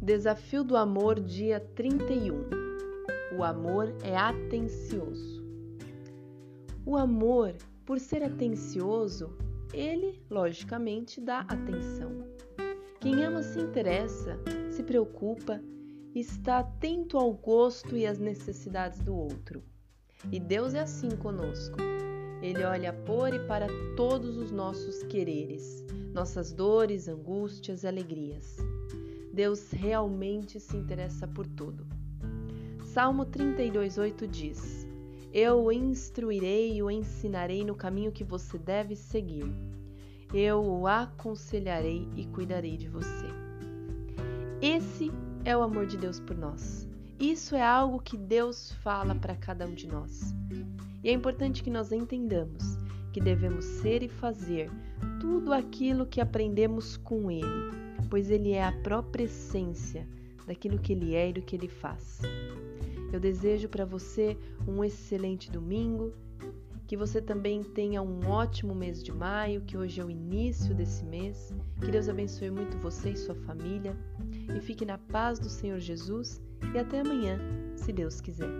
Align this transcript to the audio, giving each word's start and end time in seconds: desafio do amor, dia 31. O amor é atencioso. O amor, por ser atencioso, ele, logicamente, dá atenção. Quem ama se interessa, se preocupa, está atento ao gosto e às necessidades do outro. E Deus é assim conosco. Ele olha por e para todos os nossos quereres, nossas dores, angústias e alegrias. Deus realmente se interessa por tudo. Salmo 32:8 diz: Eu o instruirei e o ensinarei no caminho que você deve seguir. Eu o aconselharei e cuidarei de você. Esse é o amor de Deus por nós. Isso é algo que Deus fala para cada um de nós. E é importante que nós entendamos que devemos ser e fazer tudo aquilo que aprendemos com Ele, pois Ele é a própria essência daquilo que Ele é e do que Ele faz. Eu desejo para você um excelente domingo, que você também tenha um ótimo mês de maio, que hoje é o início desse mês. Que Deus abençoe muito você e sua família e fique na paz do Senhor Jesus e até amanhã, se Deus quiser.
desafio 0.00 0.64
do 0.64 0.76
amor, 0.76 1.20
dia 1.20 1.60
31. 1.60 2.48
O 3.36 3.44
amor 3.44 3.94
é 4.02 4.16
atencioso. 4.16 5.44
O 6.86 6.96
amor, 6.96 7.54
por 7.84 8.00
ser 8.00 8.22
atencioso, 8.22 9.30
ele, 9.74 10.20
logicamente, 10.30 11.20
dá 11.20 11.40
atenção. 11.40 12.24
Quem 12.98 13.24
ama 13.24 13.42
se 13.42 13.60
interessa, 13.60 14.38
se 14.70 14.82
preocupa, 14.82 15.60
está 16.14 16.60
atento 16.60 17.18
ao 17.18 17.32
gosto 17.32 17.96
e 17.96 18.06
às 18.06 18.18
necessidades 18.18 19.00
do 19.00 19.14
outro. 19.14 19.62
E 20.32 20.40
Deus 20.40 20.74
é 20.74 20.80
assim 20.80 21.10
conosco. 21.10 21.76
Ele 22.42 22.64
olha 22.64 22.92
por 22.92 23.34
e 23.34 23.46
para 23.46 23.66
todos 23.96 24.38
os 24.38 24.50
nossos 24.50 25.02
quereres, 25.04 25.84
nossas 26.14 26.52
dores, 26.52 27.06
angústias 27.06 27.84
e 27.84 27.86
alegrias. 27.86 28.56
Deus 29.32 29.70
realmente 29.70 30.58
se 30.58 30.76
interessa 30.76 31.26
por 31.26 31.46
tudo. 31.46 31.86
Salmo 32.84 33.24
32:8 33.24 34.26
diz: 34.26 34.86
Eu 35.32 35.64
o 35.64 35.72
instruirei 35.72 36.76
e 36.76 36.82
o 36.82 36.90
ensinarei 36.90 37.64
no 37.64 37.74
caminho 37.74 38.12
que 38.12 38.24
você 38.24 38.58
deve 38.58 38.96
seguir. 38.96 39.44
Eu 40.34 40.64
o 40.64 40.86
aconselharei 40.86 42.08
e 42.16 42.26
cuidarei 42.26 42.76
de 42.76 42.88
você. 42.88 43.26
Esse 44.60 45.10
é 45.44 45.56
o 45.56 45.62
amor 45.62 45.86
de 45.86 45.96
Deus 45.96 46.20
por 46.20 46.36
nós. 46.36 46.88
Isso 47.18 47.54
é 47.54 47.62
algo 47.62 48.00
que 48.00 48.16
Deus 48.16 48.72
fala 48.82 49.14
para 49.14 49.36
cada 49.36 49.66
um 49.66 49.74
de 49.74 49.86
nós. 49.86 50.34
E 51.02 51.08
é 51.08 51.12
importante 51.12 51.62
que 51.62 51.70
nós 51.70 51.92
entendamos 51.92 52.78
que 53.12 53.20
devemos 53.20 53.64
ser 53.64 54.02
e 54.02 54.08
fazer 54.08 54.70
tudo 55.20 55.52
aquilo 55.52 56.06
que 56.06 56.20
aprendemos 56.20 56.96
com 56.96 57.30
Ele, 57.30 57.46
pois 58.08 58.30
Ele 58.30 58.52
é 58.52 58.64
a 58.64 58.72
própria 58.72 59.24
essência 59.24 60.08
daquilo 60.46 60.78
que 60.78 60.94
Ele 60.94 61.14
é 61.14 61.28
e 61.28 61.32
do 61.34 61.42
que 61.42 61.54
Ele 61.54 61.68
faz. 61.68 62.20
Eu 63.12 63.20
desejo 63.20 63.68
para 63.68 63.84
você 63.84 64.36
um 64.66 64.82
excelente 64.82 65.50
domingo, 65.50 66.12
que 66.86 66.96
você 66.96 67.20
também 67.20 67.62
tenha 67.62 68.02
um 68.02 68.28
ótimo 68.28 68.74
mês 68.74 69.02
de 69.02 69.12
maio, 69.12 69.60
que 69.60 69.76
hoje 69.76 70.00
é 70.00 70.04
o 70.04 70.10
início 70.10 70.74
desse 70.74 71.04
mês. 71.04 71.54
Que 71.80 71.90
Deus 71.90 72.08
abençoe 72.08 72.50
muito 72.50 72.78
você 72.78 73.10
e 73.10 73.16
sua 73.16 73.34
família 73.34 73.96
e 74.56 74.60
fique 74.60 74.84
na 74.84 74.98
paz 74.98 75.38
do 75.38 75.48
Senhor 75.48 75.78
Jesus 75.78 76.42
e 76.74 76.78
até 76.78 77.00
amanhã, 77.00 77.38
se 77.76 77.92
Deus 77.92 78.20
quiser. 78.20 78.50